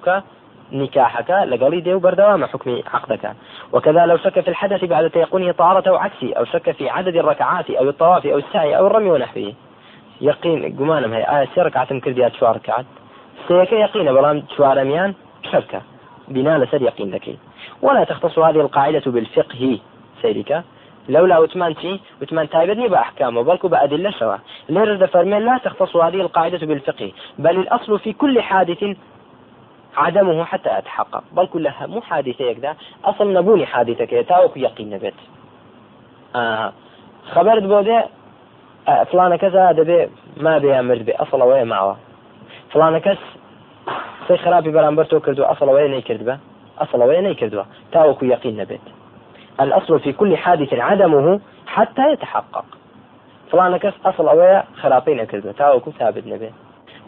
نكاحك 0.72 1.30
لقالي 1.30 1.80
ديو 1.80 1.98
بردوام 1.98 2.44
حكم 2.44 2.80
عقدك. 2.94 3.34
وكذا 3.72 4.06
لو 4.06 4.16
شك 4.16 4.40
في 4.40 4.48
الحدث 4.48 4.84
بعد 4.84 5.10
تيقونه 5.10 5.52
طهارة 5.52 5.98
عكسي 5.98 6.32
أو 6.32 6.44
شك 6.44 6.70
في 6.70 6.90
عدد 6.90 7.16
الركعات 7.16 7.70
أو 7.70 7.88
الطواف 7.88 8.26
أو 8.26 8.38
السعي 8.38 8.76
أو 8.76 8.86
الرمي 8.86 9.10
ونحوه. 9.10 9.54
يقين 10.20 10.76
قمانم 10.78 11.12
هي 11.12 11.38
آية 11.38 11.48
سيرك 11.54 11.76
عتم 11.76 12.00
كرديا 12.00 12.28
شوار 12.28 12.56
ركعات 12.56 12.86
سيك 13.48 13.72
يقين 13.72 14.12
بلام 14.12 14.42
شوار 14.56 14.82
أميان 14.82 15.14
شركة. 15.52 15.82
بناء 16.28 16.58
لسر 16.58 16.82
يقين 16.82 17.10
لك 17.10 17.38
ولا 17.82 18.04
تختص 18.04 18.38
هذه 18.38 18.60
القاعدة 18.60 19.02
بالفقه 19.06 19.78
سيرك 20.22 20.64
لولا 21.08 21.38
وتمانتي 21.38 22.00
وتمان 22.22 22.48
تايبني 22.48 22.88
بأحكامه 22.88 23.42
بل 23.42 23.58
بأدلة 23.64 24.10
سوا. 24.10 24.36
ليرد 24.68 25.04
فرمين 25.04 25.38
لا 25.38 25.58
تختص 25.64 25.96
هذه 25.96 26.20
القاعدة 26.20 26.66
بالفقه 26.66 27.12
بل 27.38 27.56
الأصل 27.56 27.98
في 27.98 28.12
كل 28.12 28.40
حادث 28.40 28.96
عدمه 29.96 30.44
حتى 30.44 30.78
أتحقق. 30.78 31.24
بل 31.32 31.46
كلها 31.46 31.86
مو 31.86 32.00
حادثة 32.00 32.44
يكذا 32.44 32.76
أصل 33.04 33.32
نبوني 33.32 33.66
حادثة 33.66 34.22
تاوك 34.22 34.56
يقين 34.56 34.90
نبت 34.90 35.14
آه 36.36 36.72
خبرت 37.30 37.62
بودي 37.62 38.00
آه 38.88 39.04
فلانة 39.04 39.36
كذا 39.36 39.72
دبي 39.72 40.08
ما 40.36 40.58
بي 40.58 40.82
مرد 40.82 41.04
بي 41.04 41.12
أصل 41.12 41.42
وين 41.42 41.66
معه؟ 41.66 41.96
فلانة 42.72 42.98
كس 42.98 43.18
سي 44.28 44.36
خرابي 44.36 44.70
برامبر 44.70 45.04
تو 45.04 45.20
كردو 45.20 45.42
أصل 45.42 45.68
وين 45.68 45.94
يكرد 45.94 46.24
به 46.24 46.38
أصل 46.78 47.02
وين 47.02 47.26
يكرد 47.26 47.66
تاوك 47.92 48.22
يقين 48.22 48.56
نبت 48.56 48.80
الأصل 49.60 50.00
في 50.00 50.12
كل 50.12 50.36
حادث 50.36 50.74
عدمه 50.74 51.40
حتى 51.66 52.12
يتحقق. 52.12 52.64
فلانة 53.50 53.76
كس 53.76 53.92
أصل 54.06 54.28
أويا 54.28 54.64
خرابين 54.74 55.24
كردو 55.24 55.50
تاوكو 55.50 55.90
ثابت 55.90 56.26
نبت 56.26 56.52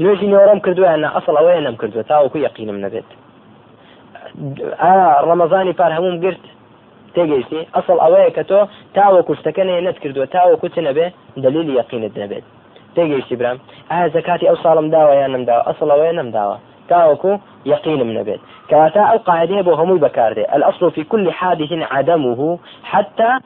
نوێژی 0.02 0.26
نۆڕم 0.32 0.58
کردووە 0.64 0.90
ئەسڵ 1.16 1.34
ئەوەیە 1.38 1.62
نەم 1.66 1.76
کردووە 1.80 2.04
تاوەکو 2.10 2.38
یقینم 2.46 2.78
نەبێت 2.84 3.08
ڕەمەزانی 5.28 5.74
پار 5.78 5.92
هەموم 5.96 6.16
گرت 6.24 6.44
تێگەیشتی 7.14 7.60
ئەسڵ 7.74 7.98
ئەوەیە 8.04 8.30
کە 8.36 8.42
تۆ 8.50 8.60
تاوەکو 8.96 9.32
شتەکە 9.38 9.62
نێت 9.68 9.98
کردووە 10.02 10.26
تاوەکو 10.34 10.66
چ 10.74 10.76
نەبێ 10.88 11.06
دلیل 11.44 11.68
یقینت 11.80 12.14
نەبێت 12.22 12.44
تێگەیشتی 12.96 13.36
برام. 13.40 13.58
ئایا 13.90 14.06
زکاتی 14.14 14.46
ئەو 14.50 14.56
ساڵم 14.64 14.86
داوە 14.94 15.14
یان 15.20 15.30
نەمداوە 15.34 15.62
ئەسڵ 15.68 15.88
ئەوەیە 15.92 16.14
نەمداوە 16.20 16.56
تاوەکو 16.90 17.32
یقینم 17.66 18.18
نەبێت 18.18 18.40
کەواتە 18.70 19.00
ئەو 19.00 19.18
قاعدة 19.18 19.60
بۆ 19.60 19.74
هەمووی 19.74 19.98
بەکاردێ 19.98 20.40
الأصل 20.40 20.90
في 20.90 21.04
كل 21.04 21.32
حادث 21.32 21.72
عدمه 21.72 22.58
حتى 22.84 23.38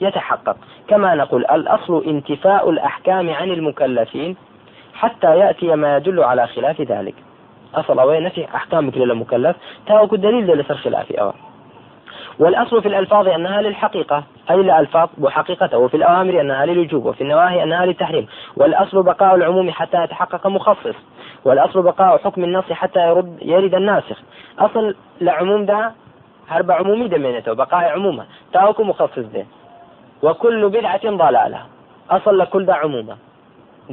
يتحقق. 0.00 0.56
كما 0.88 1.14
نقول 1.14 1.44
الأصل 1.44 2.04
انتفاء 2.06 2.70
الأحكام 2.70 3.30
عن 3.30 3.50
المكلفين 3.50 4.36
حتى 4.94 5.38
يأتي 5.38 5.76
ما 5.76 5.96
يدل 5.96 6.24
على 6.24 6.46
خلاف 6.46 6.80
ذلك. 6.80 7.14
أصل 7.74 7.98
ئەوەیە 7.98 8.22
نفي 8.22 8.46
أحكام 8.54 8.86
لەسەر 8.86 9.02
المكلف 9.02 9.56
تاوك 9.86 10.12
الدليل 10.12 10.46
لسر 10.46 10.74
خلاف 10.74 11.12
أو 11.12 11.32
والأصل 12.38 12.82
في 12.82 12.88
الألفاظ 12.88 13.28
أنها 13.28 13.62
للحقيقة 13.62 14.24
أي 14.50 14.54
الألفاظ 14.54 15.08
وحقيقته 15.20 15.78
وفي 15.78 15.96
الأوامر 15.96 16.40
أنها 16.40 16.66
للوجوب 16.66 17.06
وفي 17.06 17.20
النواهي 17.20 17.62
أنها 17.62 17.86
للتحريم. 17.86 18.26
والأصل 18.56 19.02
بقاء 19.02 19.34
العموم 19.34 19.70
حتى 19.70 20.04
يتحقق 20.04 20.46
مخصص. 20.46 20.94
والأصل 21.44 21.82
بقاء 21.82 22.18
حكم 22.18 22.44
النص 22.44 22.72
حتى 22.72 23.08
يرد 23.08 23.38
يرد 23.42 23.74
الناسخ. 23.74 24.18
أصل 24.58 24.94
لعموم 25.20 25.66
ده 25.66 25.92
هرب 26.48 26.70
عمومي 26.70 27.08
دمينته 27.08 27.52
بقاء 27.52 27.84
عمومة. 27.94 28.24
تاوك 28.52 28.80
مخصص 28.80 29.26
ده 29.34 29.44
وكل 30.22 30.68
بدعة 30.68 31.04
ضلالة. 31.04 31.60
أصل 32.10 32.38
لكل 32.38 32.64
ده 32.66 32.74
عمومة. 32.74 33.16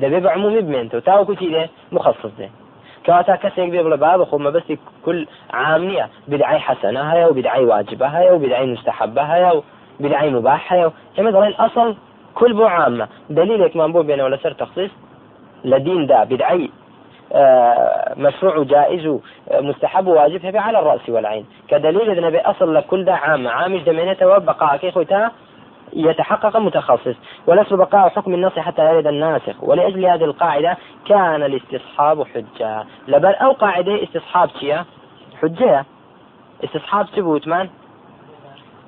دەبێ 0.01 0.19
بە 0.23 0.29
عمومی 0.35 0.61
بمێنێتەوە 0.65 1.01
تاوەکوتی 1.07 1.49
دێ 1.53 1.63
مخصص 1.95 2.33
دێ 2.39 2.47
کەواتا 3.05 3.35
کەسێک 3.43 3.69
بێ 3.73 3.81
بڵێ 3.85 3.97
با 4.03 4.11
بخۆمە 4.21 4.49
بەستی 4.55 4.75
كل 5.05 5.19
عام 5.53 5.81
نییە 5.89 6.05
بدعی 6.31 6.59
حەسەنە 6.67 7.01
هەیە 7.11 7.25
و 7.29 7.33
بدعی 7.37 7.65
واجبە 7.71 8.07
هەیە 8.15 8.31
و 8.33 8.39
بدعی 8.43 8.67
مستحبە 8.73 9.23
هەیە 9.31 9.51
و 9.55 9.61
بدعی 10.03 10.29
مباح 10.35 10.61
هەیە 10.71 10.85
و 10.87 10.91
ئێمە 11.15 11.31
دەڵێن 11.35 11.55
ئەسڵ 11.61 11.89
كل 12.39 12.51
بۆ 12.59 12.65
عامە 12.75 13.05
دلیلێکمان 13.37 13.89
بۆ 13.93 13.99
بێنەوە 14.07 14.29
لەسەر 14.33 14.53
تەخصیص 14.61 14.93
لە 15.71 15.77
دیندا 15.85 16.19
بدعی 16.31 16.69
مشروع 18.17 18.57
وجائز 18.57 19.19
ومستحب 19.51 20.07
وواجب 20.07 20.45
هبه 20.45 20.59
على 20.59 20.79
الرأس 20.79 21.09
والعين. 21.09 21.45
كدليل 21.67 22.11
إذا 22.11 22.21
نبي 22.21 22.39
أصل 22.39 22.75
لكل 22.75 23.05
ده 23.05 23.15
عام. 23.15 23.47
عامش 23.47 23.81
دمينته 23.81 24.37
بقاء 24.37 24.77
كيف 24.77 24.99
يتحقق 25.93 26.57
متخصص. 26.57 27.15
والأصل 27.47 27.77
بقاء 27.77 28.09
حكم 28.09 28.33
النص 28.33 28.59
حتى 28.59 28.85
يرد 28.85 29.07
الناسخ. 29.07 29.63
ولأجل 29.63 30.05
هذه 30.05 30.23
القاعدة 30.23 30.77
كان 31.05 31.43
الاستصحاب 31.43 32.23
حجة. 32.23 32.83
لبل 33.07 33.33
أو 33.35 33.51
قاعدة 33.51 34.03
استصحاب 34.03 34.49
شيا 34.59 34.85
حجة. 35.41 35.85
استصحاب 36.63 37.05
ثبوت 37.05 37.47
من؟ 37.47 37.69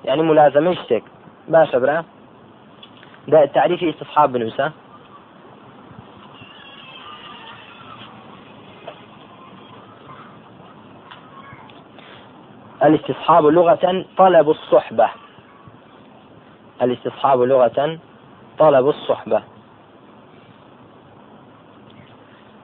يعني 0.06 0.22
ملازمة 0.22 0.72
اشتك. 0.72 1.04
باشا 1.48 1.80
برا. 1.80 2.04
ده 3.28 3.44
التعريف 3.44 3.84
استصحاب 3.84 4.32
بنوسة. 4.32 4.72
الاستصحاب 12.84 13.46
لغة 13.46 14.06
طلب 14.18 14.50
الصحبة. 14.50 15.10
الاستصحاب 16.82 17.42
لغة 17.42 18.00
طلب 18.60 18.90
الصحبة. 18.90 19.44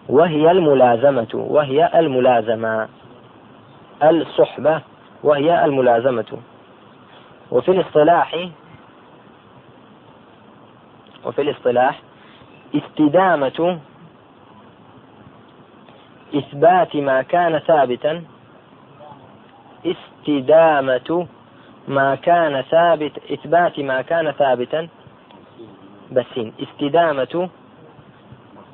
وهي 0.09 0.51
الملازمة 0.51 1.27
وهي 1.33 1.99
الملازمة. 1.99 2.87
الصحبة 4.03 4.81
وهي 5.23 5.65
الملازمة. 5.65 6.37
وفي 7.51 7.71
الاصطلاح 7.71 8.49
وفي 11.25 11.41
الاصطلاح 11.41 12.01
استدامة 12.75 13.79
إثبات 16.35 16.95
ما 16.95 17.21
كان 17.21 17.59
ثابتا 17.59 18.23
استدامة 19.85 21.27
ما 21.87 22.15
كان 22.15 22.61
ثابت 22.61 23.11
إثبات 23.31 23.79
ما 23.79 24.01
كان 24.01 24.31
ثابتا 24.31 24.87
بسين 26.11 26.53
استدامة 26.59 27.49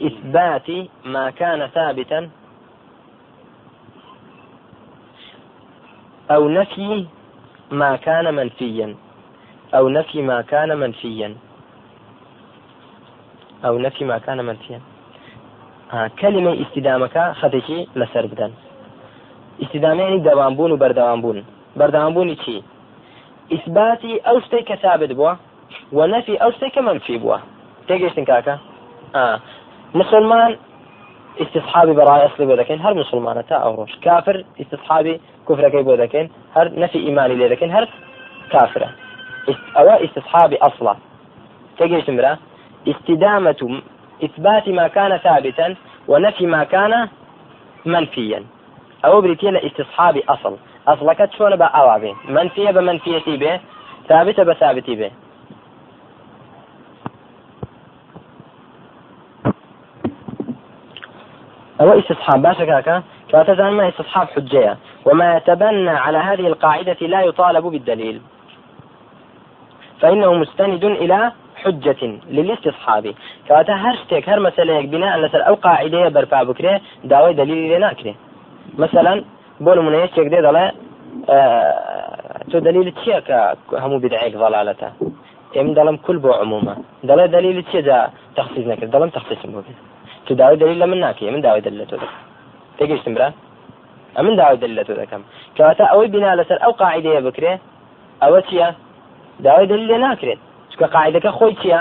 إثبات 0.02 0.70
ما 1.06 1.30
كان 1.30 1.68
ثابتا 1.68 2.30
أو 6.32 6.50
نفي 6.50 7.06
ما 7.72 7.96
كان 7.96 8.34
منفيا. 8.34 8.96
أو 9.74 9.90
نفي 9.90 10.22
ما 10.22 10.42
كان 10.42 10.78
منفيا. 10.78 11.36
أو 13.66 13.78
نفي 13.78 14.06
ما 14.06 14.18
كان 14.18 14.46
منفيا. 14.46 14.82
آه 15.94 16.08
كلمة 16.20 16.62
استدامك 16.62 17.32
خدشي 17.32 17.88
لسر 17.96 18.26
بدن 18.26 18.52
استدامة 19.60 20.04
يعني 20.04 20.20
دوامبون 20.20 20.72
وبردوامبون 20.72 21.44
بردوامبوني 21.76 22.36
چی؟ 22.36 22.64
ئیسباتی 23.50 24.22
ئەو 24.26 24.40
شتەی 24.40 24.64
کە 24.70 24.76
ثابت 24.82 25.12
بووە 25.12 25.34
و 25.94 26.08
نەفی 26.08 26.38
ئەو 26.42 26.52
شتێک 26.52 26.74
کە 26.76 26.82
منفی 26.82 27.20
بووە. 27.20 27.40
تێگەشتن 27.88 28.26
کاکە؟ 28.30 28.56
مسلمان 29.96 30.56
استصحابي 31.40 31.94
براي 31.94 32.26
أصلي 32.26 32.46
بودكين 32.46 32.80
هر 32.80 32.94
مسلمانة 32.94 33.42
تا 33.42 33.56
أوروش 33.56 33.96
كافر 34.02 34.46
استصحابي 34.62 35.20
كفر 35.50 35.70
كي 35.70 35.84
بودكين 35.84 36.30
هر 36.56 36.80
نفي 36.80 37.00
إيماني 37.00 37.36
لذكين 37.36 37.72
هر 37.72 37.88
كافرة 38.52 38.90
أو 39.78 39.90
استصحابي 39.90 40.58
أصلا. 40.58 40.96
تجي 41.78 42.02
تمرة 42.02 42.38
استدامة 42.88 43.82
إثبات 44.24 44.70
ما 44.70 44.88
كان 44.88 45.18
ثابتا 45.18 45.76
ونفي 46.08 46.46
ما 46.46 46.64
كان 46.64 47.08
منفيا 47.86 48.44
أو 49.06 49.22
بريتينا 49.22 49.66
استصحابي 49.66 50.24
أصل. 50.30 50.58
ئەسڵەکە 50.88 51.26
چۆنە 51.36 51.58
بە 51.62 51.68
ئاوا 51.76 51.98
بێ 52.02 52.12
منفیە 52.36 52.72
بە 52.76 52.82
منفیەتی 52.90 53.38
بێ 53.42 53.54
ئەوە 61.80 61.94
ئیستصحاب 61.98 62.40
باشە 62.46 62.66
کاکە 62.72 62.98
كاتزان 63.32 63.74
ما 63.74 63.88
استصحاب 63.88 64.28
حجية. 64.36 64.78
وما 65.06 65.28
يتبنى 65.36 65.90
على 65.90 66.18
هذه 66.18 66.48
القاعدة 66.48 67.00
لا 67.14 67.22
يطالب 67.22 67.64
بالدليل. 67.64 68.22
فإنه 70.02 70.34
مستند 70.34 70.84
إلى 70.84 71.32
حجة 71.64 72.02
للاستصحاب. 72.30 73.06
کەواتە 73.48 73.74
هەر 73.74 73.96
شتێک 74.02 74.26
هەر 74.30 74.40
مەسلەیەک 74.48 74.86
بنا 74.94 75.10
لەسەر 75.22 75.42
ئەو 75.48 75.56
قاعدەیە 75.66 76.10
بەرپا 76.16 76.40
بکرێ 76.50 76.74
داوای 77.12 77.34
دلیلی 77.34 77.70
لێ 77.72 77.80
ناکرێ 77.86 78.14
مثلا 78.84 79.14
بۆ 79.64 79.72
نمونە 79.78 79.98
یەکێک 80.06 80.28
دێ 80.34 80.40
دەڵێ 80.48 80.66
تۆ 82.52 82.58
دلیل 82.68 82.88
چییە 83.00 83.20
کە 83.28 83.38
هەموو 83.84 84.02
بدعێک 84.04 84.34
ضلالەتە 84.44 84.90
ئێمە 85.56 85.74
دەڵێم 85.78 85.98
كل 86.06 86.18
بۆ 86.24 86.32
عمومە. 86.44 86.76
دەڵێ 87.10 87.26
دلیل 87.36 87.58
چیە 87.70 87.82
جا 87.88 87.98
تەخصیص 88.38 88.66
نەکرد؟ 88.72 88.92
دەڵم 88.96 89.10
تەخصیصم 89.18 89.52
بۆ 89.56 89.62
تۆ 90.26 90.32
داوای 90.40 90.58
دلیل 90.64 90.78
لە 90.84 90.88
من 90.92 91.00
ناکەی 91.06 91.30
من 91.36 91.42
داوای 91.46 91.62
دلیل 91.62 91.80
لە 91.84 91.88
تۆ 91.92 91.96
دەکەم. 92.02 92.22
تێگەشتم 92.78 93.14
برا؟ 93.16 93.30
ئەمن 94.18 94.36
داوای 94.40 94.58
دلیل 94.64 94.76
لە 94.80 94.84
تۆ 94.88 94.94
دەکەم. 95.02 95.22
کەواتە 95.56 95.84
ئەوەی 95.92 96.10
بنا 96.14 96.32
لەسەر 96.40 96.58
ئەو 96.64 96.74
قاعدەیە 96.82 97.22
بکرێ 97.28 97.54
ئەوە 98.24 98.40
چییە؟ 98.48 98.70
داوای 99.46 99.68
دلیل 99.72 99.88
لێ 99.92 99.98
ناکرێت. 100.06 100.40
چکە 100.72 100.88
قاعدەکە 100.96 101.32
خۆی 101.38 101.54
چییە؟ 101.62 101.80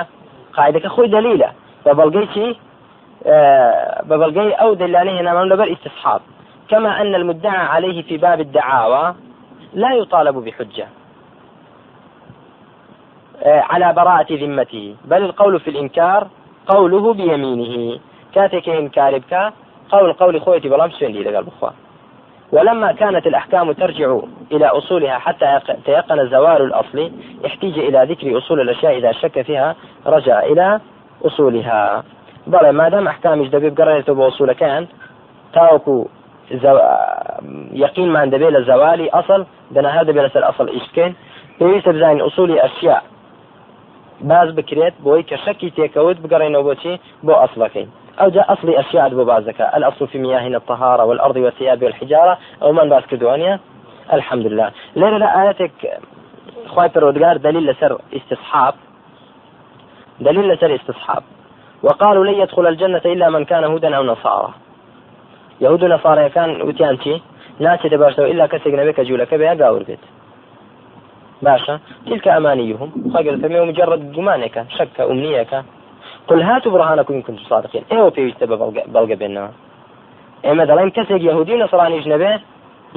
قاعدەکە 0.57 0.89
خۆی 0.95 1.09
دلیلە. 1.17 1.51
بە 1.85 1.93
بەڵگەی 1.99 2.27
چی؟ 2.35 2.47
بە 4.09 4.15
بەڵگەی 4.21 4.51
ئەو 4.61 4.71
دلانەی 4.81 5.17
هێنامان 5.19 5.47
لەبەر 5.53 5.69
استصحاب 5.75 6.21
كما 6.71 7.01
أن 7.01 7.15
المدعى 7.15 7.67
عليه 7.67 8.03
في 8.03 8.17
باب 8.17 8.41
الدعاوى 8.41 9.15
لا 9.75 9.95
يطالب 9.95 10.37
بحجة 10.37 10.87
على 13.45 13.93
براءة 13.93 14.27
ذمته. 14.31 14.97
بل 15.05 15.23
القول 15.23 15.61
في 15.61 15.71
الإنكار 15.71 16.29
قوله 16.67 17.15
بيمينه. 17.15 17.99
كاتك 18.35 18.69
إنكار 18.69 19.19
بك 19.19 19.53
قول 19.91 20.13
قول 20.13 20.41
خويتي 20.41 20.69
بلام 20.69 20.91
سوين 20.91 21.13
لي 21.13 21.35
قال 21.35 21.45
بخوا 21.45 21.71
ولما 22.53 22.93
كانت 22.93 23.27
الأحكام 23.27 23.73
ترجع 23.73 24.19
إلى 24.53 24.67
أصولها 24.67 25.19
حتى 25.19 25.61
تيقن 25.85 26.29
زوال 26.29 26.63
الأصل 26.63 27.13
احتيج 27.47 27.79
إلى 27.79 28.07
ذكر 28.11 28.39
أصول 28.39 28.61
الأشياء 28.61 28.99
إذا 28.99 29.13
شك 29.13 29.43
فيها 29.43 29.77
رجع 30.07 30.43
إلى 30.43 30.81
أصولها. 31.25 32.05
بل 32.47 32.71
ما 32.71 32.89
دام 32.89 33.07
أحكام 33.09 33.45
دبيب 33.45 33.81
قررت 33.81 34.11
بأصول 34.11 34.53
كان 34.53 34.87
تاوكو 35.53 36.07
زو... 36.51 36.79
يقين 37.73 38.09
ما 38.13 38.27
دەبێ 38.27 38.51
لە 38.57 38.61
زەوالی 38.69 39.11
ئەسڵ 39.11 39.41
دەناها 39.75 40.03
دەبێت 40.09 40.25
لەسەر 40.27 40.43
ئەسڵ 40.49 40.69
ئیشکەین 40.77 41.15
پێویستە 41.59 41.89
بزانین 41.89 42.21
ئوسولی 42.21 42.61
ئەشیا 42.65 42.99
باز 44.21 44.49
بکرێت 44.59 44.95
بۆی 45.05 45.23
کە 45.29 45.37
شەکی 45.45 45.71
تێکەوت 45.77 46.17
بگەڕێنەوە 46.23 46.65
بۆچی 46.69 46.95
بۆ 47.27 47.35
ئەسڵەکەی 47.43 47.87
أو 48.21 48.29
جاء 48.29 48.53
أصل 48.53 48.69
أشياء 48.69 49.09
بو 49.09 49.25
بازك 49.25 49.61
الأصل 49.61 50.07
في 50.09 50.19
مياهنا 50.19 50.57
الطهارة 50.57 51.05
والأرض 51.05 51.37
والثياب 51.37 51.83
والحجارة. 51.83 52.39
أو 52.63 52.73
من 52.73 52.89
باس 52.89 53.07
كردوانيا 53.07 53.61
الحمد 54.13 54.47
لله. 54.47 54.71
لين 54.97 55.17
لا 55.17 55.43
آياتك 55.43 56.01
خواي 56.67 56.89
برودقار 56.89 57.37
دليل 57.37 57.67
لسر 57.67 57.99
استصحاب. 58.17 58.75
دليل 60.21 60.49
لسر 60.49 60.75
استصحاب. 60.75 61.23
وقالوا 61.83 62.25
لن 62.25 62.35
يدخل 62.41 62.67
الجنة 62.67 63.03
إلا 63.07 63.31
من 63.31 63.45
كان 63.45 63.65
هودا 63.65 63.97
أو 63.97 64.03
نصارى. 64.03 64.51
یود 65.65 65.83
لە 65.93 65.99
فارەکان 66.05 66.51
وتیان 66.69 66.97
چی؟ 67.03 67.15
ناچێ 67.65 67.89
دەباشەوە 67.93 68.31
ئللا 68.31 68.47
کەسێک 68.53 68.75
نەبێت 68.81 68.95
کە 68.99 69.03
جوولەکە 69.09 69.37
بە 69.41 69.55
گاور 69.61 69.83
بێت. 69.89 70.03
باشە 71.45 71.75
تلکە 72.07 72.31
ئەمانیهم 72.37 72.91
خەگەڵمێ 73.13 73.61
مجرد 73.69 74.03
گومانێکە 74.15 74.63
شەکە 74.77 75.03
ئومنیەکە. 75.09 75.61
قل 76.29 76.43
هاتوا 76.49 76.73
برهانكم 76.73 77.15
إن 77.15 77.23
كنتم 77.23 77.45
صادقين. 77.53 77.85
أيوة 77.93 78.11
في 78.11 78.21
وجه 78.27 78.47
بلغ 78.95 79.11
بيننا 79.21 79.47
ئێمە 80.47 80.65
دەڵێن 80.71 80.91
کەسێک 80.97 81.23
یهودی 81.29 81.61
نەسەڵانیش 81.63 82.07
نەبێت 82.13 82.41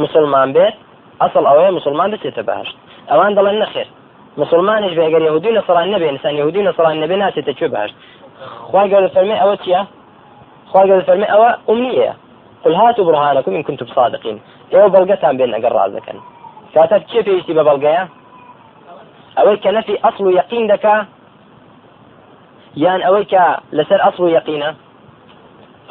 مسلمان 0.04 0.50
بێت 0.56 0.76
ئەسڵ 1.22 1.44
ئەوەیە 1.50 1.72
مسلمان 1.78 2.10
دەچێتە 2.14 2.44
بەهشت. 2.48 2.76
ئەوان 3.12 3.32
دەڵێن 3.38 3.58
نەخێر. 3.64 3.88
مسلمانش 4.38 4.94
بێگەر 5.00 5.22
یهودی 5.30 5.52
نەسەڵان 5.58 5.88
نەبێ 5.94 6.06
ئینسان 6.12 6.34
یهودی 6.42 6.62
نەسەڵان 6.70 6.96
نەبێ 7.04 7.16
ناچێتە 7.24 7.54
کوێ 7.58 7.70
بەهشت؟ 7.74 7.96
خوای 8.68 8.90
گەورە 8.92 9.10
فەرمێ 9.16 9.36
ئەوە 9.42 9.56
چییە؟ 9.64 9.82
خوای 10.70 10.88
گەورە 10.90 11.04
فەرمێ 11.08 11.28
ئەوە 11.34 11.50
ئومنیە 11.68 12.14
قل 12.66 12.74
هاتوا 12.74 13.06
برهانكم 13.06 13.56
إن 13.56 13.64
كنتم 13.64 13.86
صادقين. 13.86 14.40
إيه 14.74 14.88
بلغتان 14.88 15.38
بين 15.38 15.54
أقر 15.54 15.72
رازكا 15.72 16.14
كاتب 16.74 17.02
كيف 17.02 17.28
يشتي 17.28 17.54
ببلغيا 17.54 18.08
أوي 19.38 19.58
كنفي 19.58 19.98
أصل 20.04 20.32
يقين 20.32 20.68
دكا؟ 20.68 21.06
يان 22.78 23.02
أوي 23.02 23.28
لسر 23.74 24.08
أصل 24.10 24.30
يقينه 24.30 24.76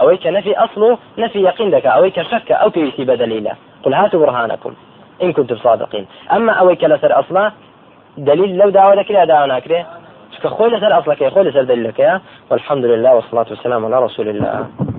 أوي 0.01 0.17
كنفي 0.17 0.53
أصل 0.57 0.99
نفي 1.19 1.39
يقين 1.43 1.71
دكا. 1.71 1.89
أوي 1.89 2.11
شك 2.11 2.53
أو 2.53 2.71
يشتي 2.77 3.05
بدليلا 3.05 3.55
قل 3.85 3.95
هاتوا 3.95 4.21
برهانكم 4.21 4.75
إن 5.23 5.33
كنتم 5.33 5.57
صادقين. 5.57 6.07
أما 6.33 6.53
أوي 6.53 6.75
لسر 6.75 7.21
أصلا 7.21 7.53
دليل 8.17 8.57
لو 8.57 8.71
دعوة 8.71 8.95
لك 8.95 9.11
لا 9.11 9.25
دعوة 9.25 9.47
ناكره 9.47 9.87
خۆی 10.43 10.71
لەسەر 10.75 10.93
ئەسڵەکەی 10.93 11.31
خۆی 11.35 11.47
لەسەر 11.47 11.65
دلیلەکەی 11.71 12.21
والحمد 12.51 12.85
لله 12.85 13.11
والصلاة 13.15 13.47
والسلام 13.51 13.85
على 13.87 14.05
رسول 14.05 14.29
الله. 14.29 14.92